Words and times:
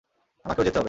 আমাকেও 0.45 0.63
যেতে 0.63 0.69
হবে! 0.69 0.79